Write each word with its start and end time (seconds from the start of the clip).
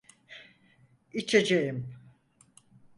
İçeceğim. 1.13 1.95